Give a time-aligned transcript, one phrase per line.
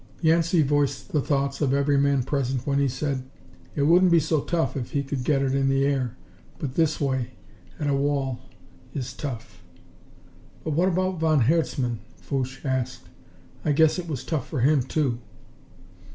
[0.21, 3.21] Yancey voiced the thoughts of every man present when he said:
[3.75, 6.17] "It wouldn't be so tough if he could get it in the air.
[6.57, 7.33] But this way
[7.79, 8.39] at a wall
[8.95, 9.61] is tough."
[10.63, 13.09] "What about von Herzmann?" Fouche asked.
[13.63, 15.19] "I guess it was tough for him, too."